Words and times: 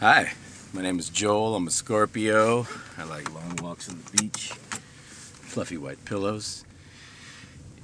Hi, 0.00 0.32
my 0.72 0.82
name 0.82 0.98
is 0.98 1.08
Joel. 1.08 1.54
I'm 1.54 1.68
a 1.68 1.70
Scorpio. 1.70 2.66
I 2.98 3.04
like 3.04 3.32
long 3.32 3.56
walks 3.62 3.88
on 3.88 4.02
the 4.04 4.22
beach, 4.22 4.48
fluffy 4.48 5.76
white 5.76 6.04
pillows. 6.04 6.64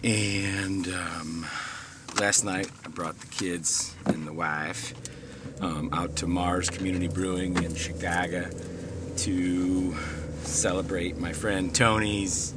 And 0.03 0.88
um, 0.88 1.46
last 2.19 2.45
night 2.45 2.69
I 2.85 2.88
brought 2.88 3.19
the 3.21 3.29
kids 3.29 3.95
and 4.07 4.27
the 4.27 4.33
wife 4.33 4.93
um, 5.61 5.91
out 5.93 6.17
to 6.17 6.27
Marz 6.27 6.71
Community 6.71 7.07
Brewing 7.07 7.62
in 7.62 7.77
Chicago 7.77 8.50
to 9.18 9.96
celebrate 10.42 11.16
my 11.16 11.32
friend 11.32 11.72
Tony's 11.72 12.52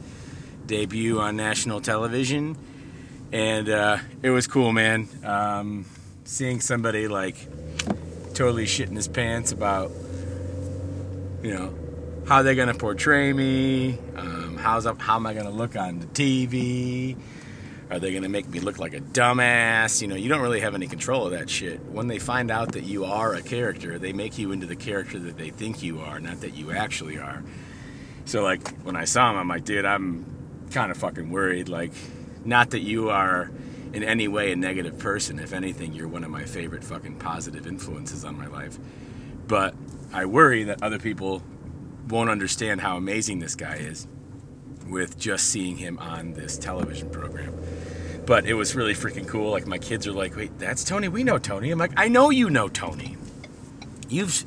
debut 0.65 1.19
on 1.19 1.37
national 1.37 1.79
television. 1.79 2.57
And 3.31 3.69
uh, 3.69 3.97
it 4.23 4.31
was 4.31 4.47
cool, 4.47 4.73
man. 4.73 5.07
Um, 5.23 5.85
seeing 6.25 6.59
somebody 6.59 7.07
like 7.07 7.35
totally 8.33 8.65
shitting 8.65 8.95
his 8.95 9.07
pants 9.07 9.51
about, 9.51 9.91
you 11.41 11.53
know, 11.53 11.73
how 12.27 12.41
they're 12.41 12.55
gonna 12.55 12.73
portray 12.73 13.31
me. 13.33 13.97
Um, 14.15 14.57
how's 14.57 14.85
up? 14.85 15.01
How 15.01 15.15
am 15.15 15.27
I 15.27 15.33
gonna 15.33 15.51
look 15.51 15.75
on 15.75 15.99
the 15.99 16.07
TV? 16.07 17.17
Are 17.91 17.99
they 17.99 18.13
gonna 18.13 18.29
make 18.29 18.47
me 18.47 18.59
look 18.59 18.79
like 18.79 18.93
a 18.93 18.99
dumbass? 18.99 20.01
You 20.01 20.07
know, 20.07 20.15
you 20.15 20.29
don't 20.29 20.41
really 20.41 20.61
have 20.61 20.73
any 20.73 20.87
control 20.87 21.25
of 21.25 21.31
that 21.31 21.49
shit. 21.49 21.79
When 21.85 22.07
they 22.07 22.17
find 22.17 22.49
out 22.49 22.71
that 22.71 22.85
you 22.85 23.05
are 23.05 23.35
a 23.35 23.41
character, 23.41 23.99
they 23.99 24.13
make 24.13 24.37
you 24.37 24.51
into 24.51 24.65
the 24.65 24.75
character 24.75 25.19
that 25.19 25.37
they 25.37 25.49
think 25.49 25.83
you 25.83 25.99
are, 25.99 26.19
not 26.19 26.41
that 26.41 26.55
you 26.55 26.71
actually 26.71 27.19
are. 27.19 27.43
So, 28.25 28.41
like, 28.41 28.67
when 28.83 28.95
I 28.95 29.05
saw 29.05 29.29
him, 29.31 29.37
I'm 29.37 29.47
like, 29.47 29.65
dude, 29.65 29.85
I'm 29.85 30.25
kind 30.71 30.91
of 30.91 30.97
fucking 30.97 31.29
worried. 31.29 31.67
Like, 31.69 31.91
not 32.45 32.71
that 32.71 32.81
you 32.81 33.09
are 33.09 33.51
in 33.93 34.03
any 34.03 34.27
way 34.27 34.51
a 34.51 34.55
negative 34.55 34.97
person. 34.97 35.39
If 35.39 35.53
anything, 35.53 35.93
you're 35.93 36.07
one 36.07 36.23
of 36.23 36.31
my 36.31 36.43
favorite 36.43 36.83
fucking 36.83 37.15
positive 37.17 37.67
influences 37.67 38.25
on 38.25 38.37
my 38.37 38.47
life. 38.47 38.77
But 39.47 39.75
I 40.11 40.25
worry 40.25 40.63
that 40.63 40.81
other 40.81 40.99
people 40.99 41.43
won't 42.09 42.29
understand 42.29 42.81
how 42.81 42.97
amazing 42.97 43.39
this 43.39 43.55
guy 43.55 43.75
is 43.75 44.07
with 44.87 45.17
just 45.17 45.49
seeing 45.49 45.77
him 45.77 45.97
on 45.99 46.33
this 46.33 46.57
television 46.57 47.09
program. 47.09 47.53
But 48.25 48.45
it 48.45 48.53
was 48.53 48.75
really 48.75 48.93
freaking 48.93 49.27
cool. 49.27 49.51
Like 49.51 49.67
my 49.67 49.77
kids 49.77 50.07
are 50.07 50.13
like, 50.13 50.35
"Wait, 50.35 50.57
that's 50.57 50.83
Tony. 50.83 51.07
We 51.07 51.23
know 51.23 51.37
Tony." 51.37 51.71
I'm 51.71 51.79
like, 51.79 51.93
"I 51.97 52.07
know 52.07 52.29
you 52.29 52.49
know 52.49 52.69
Tony. 52.69 53.17
You've 54.09 54.43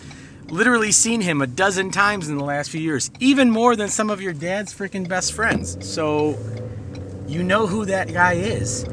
literally 0.49 0.93
seen 0.93 1.21
him 1.21 1.43
a 1.43 1.47
dozen 1.47 1.91
times 1.91 2.29
in 2.29 2.39
the 2.39 2.45
last 2.45 2.71
few 2.71 2.81
years, 2.81 3.11
even 3.21 3.51
more 3.51 3.77
than 3.77 3.89
some 3.89 4.11
of 4.11 4.21
your 4.23 4.33
dad's 4.33 4.73
freaking 4.73 5.09
best 5.09 5.33
friends. 5.33 5.77
So 5.87 6.39
you 7.27 7.43
know 7.43 7.67
who 7.67 7.85
that 7.87 8.13
guy 8.13 8.35
is. 8.35 8.87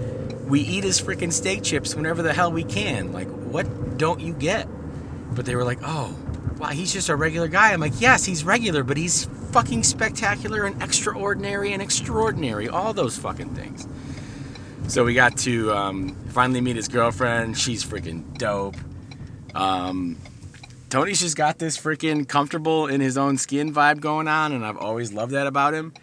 We 0.47 0.61
eat 0.61 0.83
his 0.83 1.02
freaking 1.02 1.31
steak 1.31 1.63
chips 1.63 1.95
whenever 1.95 2.22
the 2.22 2.33
hell 2.33 2.52
we 2.52 2.63
can. 2.63 3.13
Like, 3.13 3.27
what 3.27 3.97
don't 3.97 4.19
you 4.19 4.33
get?" 4.33 4.67
But 5.35 5.45
they 5.45 5.55
were 5.55 5.63
like, 5.63 5.80
"Oh, 5.83 6.16
wow, 6.58 6.69
he's 6.69 6.94
just 6.94 7.09
a 7.09 7.16
regular 7.16 7.47
guy." 7.47 7.73
I'm 7.73 7.80
like, 7.80 8.00
"Yes, 8.00 8.25
he's 8.25 8.44
regular, 8.44 8.83
but 8.83 8.97
he's 8.97 9.25
fucking 9.52 9.83
spectacular 9.83 10.63
and 10.63 10.81
extraordinary 10.81 11.73
and 11.73 11.81
extraordinary. 11.81 12.69
All 12.69 12.94
those 12.94 13.17
fucking 13.17 13.55
things." 13.55 13.88
So 14.88 15.05
we 15.05 15.13
got 15.13 15.38
to 15.39 15.72
um, 15.72 16.16
finally 16.30 16.61
meet 16.61 16.75
his 16.75 16.88
girlfriend. 16.88 17.57
She's 17.57 17.85
freaking 17.85 18.38
dope. 18.38 18.75
Um, 19.55 20.17
Tony's 20.89 21.22
just 21.22 21.38
got 21.38 21.57
this 21.57 21.78
freaking 21.78 22.28
comfortable 22.28 22.88
in 22.88 23.02
his 23.02 23.17
own 23.17 23.38
skin 23.38 23.73
vibe 23.73 24.00
going 24.00 24.28
on, 24.28 24.52
and 24.52 24.66
I've 24.66 24.78
always 24.78 25.13
loved 25.13 25.31
that 25.31 25.47
about 25.47 25.73
him. 25.73 25.94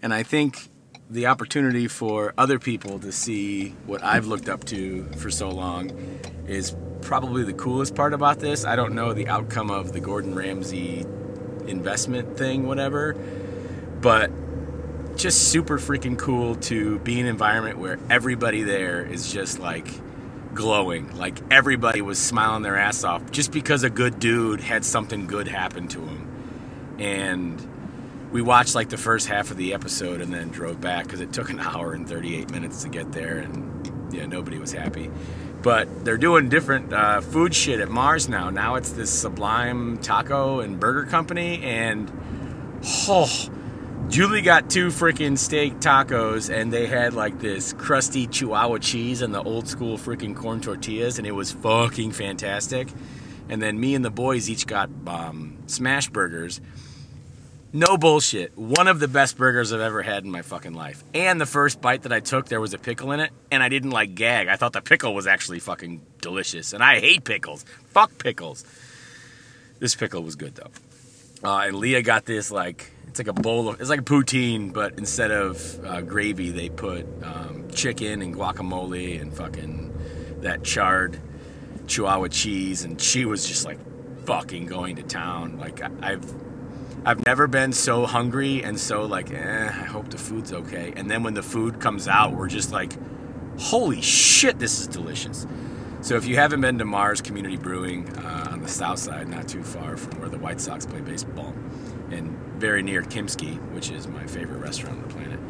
And 0.00 0.14
I 0.14 0.22
think 0.22 0.68
the 1.10 1.26
opportunity 1.26 1.88
for 1.88 2.32
other 2.38 2.60
people 2.60 3.00
to 3.00 3.10
see 3.10 3.70
what 3.84 4.02
I've 4.02 4.26
looked 4.26 4.48
up 4.48 4.64
to 4.66 5.04
for 5.16 5.28
so 5.28 5.50
long 5.50 5.90
is 6.46 6.74
probably 7.02 7.42
the 7.42 7.52
coolest 7.52 7.96
part 7.96 8.14
about 8.14 8.38
this. 8.38 8.64
I 8.64 8.76
don't 8.76 8.94
know 8.94 9.12
the 9.12 9.26
outcome 9.26 9.70
of 9.70 9.92
the 9.92 9.98
Gordon 9.98 10.36
Ramsay 10.36 11.04
investment 11.66 12.38
thing, 12.38 12.66
whatever, 12.66 13.14
but 14.00 14.30
just 15.16 15.48
super 15.50 15.78
freaking 15.78 16.16
cool 16.16 16.54
to 16.54 17.00
be 17.00 17.18
in 17.18 17.26
an 17.26 17.30
environment 17.30 17.78
where 17.78 17.98
everybody 18.08 18.62
there 18.62 19.04
is 19.04 19.32
just 19.32 19.58
like 19.58 19.88
glowing. 20.54 21.16
Like 21.16 21.38
everybody 21.50 22.02
was 22.02 22.20
smiling 22.20 22.62
their 22.62 22.76
ass 22.76 23.02
off 23.02 23.32
just 23.32 23.50
because 23.50 23.82
a 23.82 23.90
good 23.90 24.20
dude 24.20 24.60
had 24.60 24.84
something 24.84 25.26
good 25.26 25.48
happen 25.48 25.88
to 25.88 26.00
him. 26.00 26.96
And 27.00 27.68
we 28.30 28.42
watched 28.42 28.74
like 28.74 28.88
the 28.88 28.96
first 28.96 29.26
half 29.26 29.50
of 29.50 29.56
the 29.56 29.74
episode 29.74 30.20
and 30.20 30.32
then 30.32 30.48
drove 30.48 30.80
back 30.80 31.04
because 31.04 31.20
it 31.20 31.32
took 31.32 31.50
an 31.50 31.58
hour 31.58 31.92
and 31.92 32.08
38 32.08 32.50
minutes 32.50 32.82
to 32.82 32.88
get 32.88 33.12
there 33.12 33.38
and 33.38 34.12
yeah 34.12 34.26
nobody 34.26 34.58
was 34.58 34.72
happy. 34.72 35.10
But 35.62 36.04
they're 36.04 36.16
doing 36.16 36.48
different 36.48 36.92
uh, 36.92 37.20
food 37.20 37.54
shit 37.54 37.80
at 37.80 37.88
marz 37.88 38.28
now. 38.28 38.48
Now 38.50 38.76
it's 38.76 38.92
this 38.92 39.10
sublime 39.10 39.98
taco 39.98 40.60
and 40.60 40.78
burger 40.78 41.06
company 41.06 41.62
and 41.62 42.10
oh 43.08 43.28
julie 44.08 44.42
got 44.42 44.70
two 44.70 44.88
freaking 44.88 45.36
steak 45.36 45.74
tacos 45.74 46.52
and 46.52 46.72
they 46.72 46.86
had 46.86 47.12
like 47.12 47.38
this 47.40 47.72
crusty 47.74 48.26
chihuahua 48.26 48.78
cheese 48.78 49.22
and 49.22 49.34
the 49.34 49.42
old 49.42 49.68
school 49.68 49.98
freaking 49.98 50.34
corn 50.34 50.60
tortillas 50.60 51.18
and 51.18 51.26
it 51.26 51.32
was 51.32 51.50
fucking 51.50 52.12
fantastic. 52.12 52.88
And 53.48 53.60
then 53.60 53.80
me 53.80 53.96
and 53.96 54.04
the 54.04 54.10
boys 54.10 54.48
each 54.48 54.68
got 54.68 54.88
um, 55.08 55.58
smash 55.66 56.08
burgers 56.08 56.60
no 57.72 57.96
bullshit. 57.96 58.56
One 58.56 58.88
of 58.88 59.00
the 59.00 59.08
best 59.08 59.36
burgers 59.36 59.72
I've 59.72 59.80
ever 59.80 60.02
had 60.02 60.24
in 60.24 60.30
my 60.30 60.42
fucking 60.42 60.74
life. 60.74 61.02
And 61.14 61.40
the 61.40 61.46
first 61.46 61.80
bite 61.80 62.02
that 62.02 62.12
I 62.12 62.20
took, 62.20 62.46
there 62.46 62.60
was 62.60 62.74
a 62.74 62.78
pickle 62.78 63.12
in 63.12 63.20
it, 63.20 63.30
and 63.50 63.62
I 63.62 63.68
didn't 63.68 63.90
like 63.90 64.14
gag. 64.14 64.48
I 64.48 64.56
thought 64.56 64.72
the 64.72 64.80
pickle 64.80 65.14
was 65.14 65.26
actually 65.26 65.60
fucking 65.60 66.00
delicious. 66.20 66.72
And 66.72 66.82
I 66.82 67.00
hate 67.00 67.24
pickles. 67.24 67.64
Fuck 67.88 68.18
pickles. 68.18 68.64
This 69.78 69.94
pickle 69.94 70.22
was 70.22 70.36
good 70.36 70.54
though. 70.56 70.70
Uh, 71.42 71.66
and 71.66 71.76
Leah 71.76 72.02
got 72.02 72.26
this 72.26 72.50
like 72.50 72.90
it's 73.08 73.18
like 73.18 73.28
a 73.28 73.32
bowl 73.32 73.68
of 73.68 73.80
it's 73.80 73.88
like 73.88 74.00
a 74.00 74.04
poutine, 74.04 74.72
but 74.72 74.98
instead 74.98 75.30
of 75.30 75.84
uh, 75.84 76.02
gravy, 76.02 76.50
they 76.50 76.68
put 76.68 77.06
um, 77.22 77.68
chicken 77.72 78.20
and 78.20 78.34
guacamole 78.34 79.20
and 79.20 79.32
fucking 79.32 79.92
that 80.42 80.62
charred 80.62 81.18
Chihuahua 81.86 82.28
cheese, 82.28 82.84
and 82.84 83.00
she 83.00 83.24
was 83.24 83.46
just 83.46 83.64
like 83.64 83.78
fucking 84.26 84.66
going 84.66 84.96
to 84.96 85.02
town. 85.02 85.58
Like 85.58 85.80
I, 85.82 85.90
I've 86.02 86.34
I've 87.02 87.24
never 87.24 87.46
been 87.46 87.72
so 87.72 88.04
hungry 88.04 88.62
and 88.62 88.78
so 88.78 89.06
like, 89.06 89.30
eh, 89.30 89.66
I 89.66 89.84
hope 89.84 90.10
the 90.10 90.18
food's 90.18 90.52
okay. 90.52 90.92
And 90.96 91.10
then 91.10 91.22
when 91.22 91.32
the 91.32 91.42
food 91.42 91.80
comes 91.80 92.06
out, 92.06 92.34
we're 92.34 92.48
just 92.48 92.72
like, 92.72 92.92
holy 93.58 94.02
shit, 94.02 94.58
this 94.58 94.80
is 94.80 94.86
delicious. 94.86 95.46
So 96.02 96.16
if 96.16 96.26
you 96.26 96.36
haven't 96.36 96.60
been 96.60 96.78
to 96.78 96.84
Marz 96.84 97.22
Community 97.22 97.56
Brewing 97.56 98.06
uh, 98.18 98.48
on 98.52 98.60
the 98.60 98.68
south 98.68 98.98
side, 98.98 99.28
not 99.28 99.48
too 99.48 99.62
far 99.62 99.96
from 99.96 100.20
where 100.20 100.28
the 100.28 100.38
White 100.38 100.60
Sox 100.60 100.84
play 100.84 101.00
baseball, 101.00 101.54
and 102.10 102.36
very 102.58 102.82
near 102.82 103.02
Kimski, 103.02 103.56
which 103.72 103.90
is 103.90 104.06
my 104.06 104.26
favorite 104.26 104.58
restaurant 104.58 105.02
on 105.02 105.08
the 105.08 105.14
planet. 105.14 105.40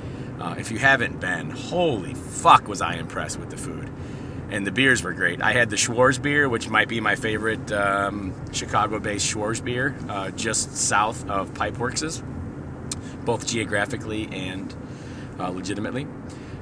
Uh, 0.40 0.54
if 0.56 0.70
you 0.70 0.78
haven't 0.78 1.20
been, 1.20 1.50
holy 1.50 2.14
fuck, 2.14 2.68
was 2.68 2.80
I 2.80 2.94
impressed 2.94 3.38
with 3.40 3.50
the 3.50 3.56
food 3.56 3.90
and 4.50 4.66
the 4.66 4.72
beers 4.72 5.02
were 5.02 5.12
great. 5.12 5.40
I 5.40 5.52
had 5.52 5.70
the 5.70 5.76
Schwarz 5.76 6.18
beer, 6.18 6.48
which 6.48 6.68
might 6.68 6.88
be 6.88 7.00
my 7.00 7.16
favorite 7.16 7.70
um, 7.72 8.34
Chicago-based 8.52 9.26
Schwarz 9.26 9.60
beer, 9.60 9.96
uh, 10.08 10.30
just 10.30 10.76
south 10.76 11.28
of 11.28 11.54
Pipeworks, 11.54 12.22
both 13.24 13.46
geographically 13.46 14.28
and 14.32 14.74
uh, 15.38 15.50
legitimately. 15.50 16.06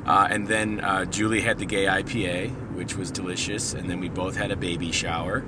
Uh, 0.06 0.26
and 0.30 0.46
then 0.46 0.80
uh, 0.80 1.04
Julie 1.04 1.40
had 1.40 1.58
the 1.58 1.66
gay 1.66 1.84
IPA, 1.84 2.74
which 2.74 2.96
was 2.96 3.10
delicious. 3.10 3.74
And 3.74 3.90
then 3.90 4.00
we 4.00 4.08
both 4.08 4.36
had 4.36 4.50
a 4.50 4.56
baby 4.56 4.92
shower, 4.92 5.40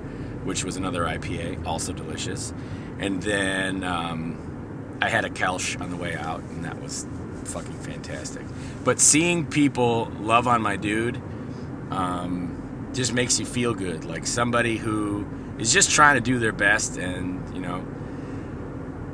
which 0.43 0.63
was 0.63 0.77
another 0.77 1.03
IPA, 1.03 1.65
also 1.65 1.93
delicious. 1.93 2.53
And 2.99 3.21
then 3.23 3.83
um, 3.83 4.97
I 5.01 5.09
had 5.09 5.25
a 5.25 5.29
Kölsch 5.29 5.79
on 5.81 5.89
the 5.89 5.97
way 5.97 6.15
out, 6.15 6.41
and 6.41 6.63
that 6.65 6.79
was 6.79 7.07
fucking 7.45 7.79
fantastic. 7.79 8.43
But 8.83 8.99
seeing 8.99 9.47
people 9.47 10.11
love 10.19 10.47
on 10.47 10.61
my 10.61 10.75
dude 10.75 11.19
um, 11.91 12.89
just 12.93 13.13
makes 13.13 13.39
you 13.39 13.45
feel 13.45 13.73
good. 13.73 14.05
Like 14.05 14.25
somebody 14.25 14.77
who 14.77 15.25
is 15.59 15.71
just 15.71 15.91
trying 15.91 16.15
to 16.15 16.21
do 16.21 16.39
their 16.39 16.51
best 16.51 16.97
and, 16.97 17.53
you 17.53 17.61
know, 17.61 17.85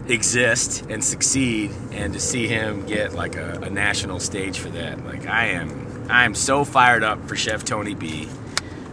exist 0.07 0.85
and 0.89 1.03
succeed 1.03 1.71
and 1.91 2.13
to 2.13 2.19
see 2.19 2.47
him 2.47 2.85
get 2.85 3.13
like 3.13 3.35
a, 3.35 3.59
a 3.63 3.69
national 3.69 4.19
stage 4.19 4.59
for 4.59 4.69
that. 4.69 5.03
Like 5.05 5.27
I 5.27 5.47
am, 5.47 6.07
I 6.09 6.23
am 6.23 6.33
so 6.33 6.63
fired 6.63 7.03
up 7.03 7.27
for 7.27 7.35
Chef 7.35 7.65
Tony 7.65 7.93
B. 7.93 8.29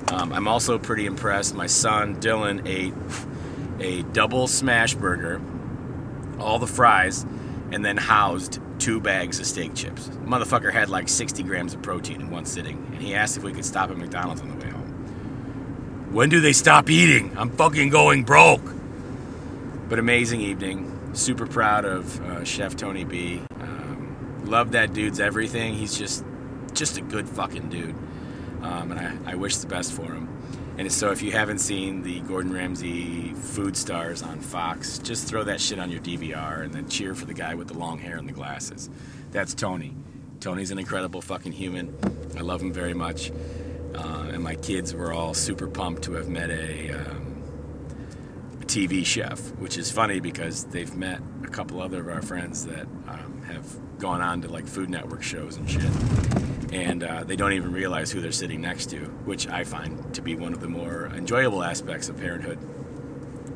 Um, 0.08 0.32
I'm 0.32 0.48
also 0.48 0.78
pretty 0.78 1.06
impressed. 1.06 1.54
My 1.54 1.66
son 1.66 2.16
Dylan 2.20 2.66
ate 2.66 2.94
a 3.80 4.02
double 4.12 4.46
smash 4.46 4.94
burger, 4.94 5.40
all 6.38 6.58
the 6.58 6.66
fries, 6.66 7.24
and 7.70 7.84
then 7.84 7.96
housed 7.96 8.60
two 8.78 9.00
bags 9.00 9.38
of 9.40 9.46
steak 9.46 9.74
chips. 9.74 10.08
The 10.08 10.16
motherfucker 10.16 10.72
had 10.72 10.88
like 10.88 11.08
60 11.08 11.42
grams 11.42 11.74
of 11.74 11.82
protein 11.82 12.20
in 12.20 12.30
one 12.30 12.44
sitting, 12.44 12.76
and 12.92 13.02
he 13.02 13.14
asked 13.14 13.36
if 13.36 13.42
we 13.42 13.52
could 13.52 13.64
stop 13.64 13.90
at 13.90 13.96
McDonald's 13.96 14.40
on 14.40 14.48
the 14.48 14.64
way 14.64 14.70
home. 14.70 16.12
When 16.12 16.28
do 16.28 16.40
they 16.40 16.52
stop 16.52 16.90
eating? 16.90 17.36
I'm 17.36 17.50
fucking 17.50 17.90
going 17.90 18.24
broke. 18.24 18.62
But 19.88 19.98
amazing 19.98 20.40
evening. 20.40 20.90
Super 21.12 21.46
proud 21.46 21.84
of 21.84 22.20
uh, 22.22 22.44
Chef 22.44 22.76
Tony 22.76 23.04
B. 23.04 23.42
Um, 23.60 24.42
love 24.44 24.72
that 24.72 24.92
dude's 24.92 25.20
everything. 25.20 25.74
He's 25.74 25.96
just, 25.96 26.24
just 26.72 26.98
a 26.98 27.00
good 27.00 27.28
fucking 27.28 27.68
dude, 27.68 27.94
um, 28.62 28.92
and 28.92 29.00
I, 29.00 29.32
I 29.32 29.34
wish 29.34 29.56
the 29.56 29.66
best 29.66 29.92
for 29.92 30.12
him. 30.12 30.28
And 30.76 30.90
so 30.90 31.12
if 31.12 31.22
you 31.22 31.30
haven't 31.30 31.58
seen 31.58 32.02
the 32.02 32.20
Gordon 32.20 32.52
Ramsay 32.52 33.32
food 33.34 33.76
stars 33.76 34.22
on 34.22 34.40
Fox, 34.40 34.98
just 34.98 35.28
throw 35.28 35.44
that 35.44 35.60
shit 35.60 35.78
on 35.78 35.90
your 35.90 36.00
DVR 36.00 36.62
and 36.62 36.74
then 36.74 36.88
cheer 36.88 37.14
for 37.14 37.26
the 37.26 37.34
guy 37.34 37.54
with 37.54 37.68
the 37.68 37.78
long 37.78 37.98
hair 37.98 38.16
and 38.16 38.28
the 38.28 38.32
glasses. 38.32 38.90
That's 39.30 39.54
Tony. 39.54 39.94
Tony's 40.40 40.72
an 40.72 40.78
incredible 40.78 41.22
fucking 41.22 41.52
human. 41.52 41.96
I 42.36 42.40
love 42.40 42.60
him 42.60 42.72
very 42.72 42.94
much. 42.94 43.30
Uh, 43.94 44.30
and 44.32 44.42
my 44.42 44.56
kids 44.56 44.92
were 44.92 45.12
all 45.12 45.32
super 45.32 45.68
pumped 45.68 46.02
to 46.04 46.14
have 46.14 46.28
met 46.28 46.50
a, 46.50 46.90
um, 46.90 47.34
TV 48.66 49.06
chef, 49.06 49.38
which 49.58 49.78
is 49.78 49.92
funny 49.92 50.18
because 50.18 50.64
they've 50.64 50.96
met 50.96 51.20
a 51.44 51.48
couple 51.48 51.80
other 51.80 52.00
of 52.00 52.08
our 52.08 52.22
friends 52.22 52.66
that 52.66 52.86
um, 53.06 53.42
have 53.46 53.98
gone 53.98 54.20
on 54.20 54.42
to 54.42 54.48
like 54.48 54.66
Food 54.66 54.90
Network 54.90 55.22
shows 55.22 55.56
and 55.56 55.70
shit 55.70 56.23
and 56.74 57.04
uh, 57.04 57.22
they 57.22 57.36
don't 57.36 57.52
even 57.52 57.72
realize 57.72 58.10
who 58.10 58.20
they're 58.20 58.32
sitting 58.32 58.60
next 58.60 58.86
to, 58.90 58.98
which 59.24 59.46
I 59.46 59.62
find 59.62 60.12
to 60.14 60.20
be 60.20 60.34
one 60.34 60.52
of 60.52 60.60
the 60.60 60.68
more 60.68 61.06
enjoyable 61.14 61.62
aspects 61.62 62.08
of 62.08 62.16
parenthood. 62.16 62.56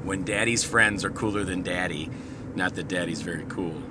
When 0.05 0.25
daddy's 0.25 0.63
friends 0.63 1.05
are 1.05 1.11
cooler 1.11 1.43
than 1.43 1.63
daddy, 1.63 2.11
not 2.55 2.77
that 2.77 2.87
daddy's 2.87 3.21
very 3.21 3.45
cool, 3.49 3.83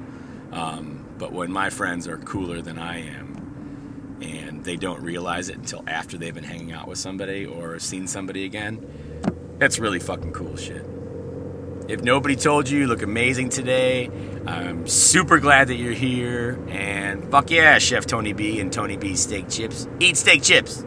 um, 0.54 1.06
but 1.18 1.34
when 1.34 1.52
my 1.52 1.70
friends 1.70 2.08
are 2.08 2.18
cooler 2.18 2.62
than 2.62 2.80
I 2.80 3.02
am, 3.02 4.18
and 4.22 4.64
they 4.64 4.78
don't 4.78 5.02
realize 5.02 5.50
it 5.50 5.58
until 5.58 5.84
after 5.88 6.18
they've 6.18 6.34
been 6.34 6.46
hanging 6.46 6.72
out 6.72 6.88
with 6.88 6.98
somebody 6.98 7.46
or 7.46 7.80
seen 7.80 8.08
somebody 8.08 8.46
again, 8.46 8.80
that's 9.60 9.78
really 9.78 10.00
fucking 10.00 10.32
cool 10.32 10.56
shit. 10.56 10.86
If 11.88 12.02
nobody 12.02 12.36
told 12.36 12.68
you, 12.70 12.80
you 12.80 12.88
look 12.88 13.02
amazing 13.02 13.48
today. 13.48 14.12
I'm 14.46 14.88
super 14.88 15.40
glad 15.40 15.70
that 15.70 15.76
you're 15.76 15.94
here. 15.94 16.60
And 16.68 17.30
fuck 17.32 17.50
yeah, 17.50 17.80
Chef 17.80 18.06
Tony 18.06 18.34
B 18.34 18.60
and 18.60 18.74
Tony 18.74 18.98
B 18.98 19.16
Steak 19.16 19.50
Chips. 19.50 19.88
Eat 20.02 20.18
steak 20.18 20.44
chips. 20.44 20.84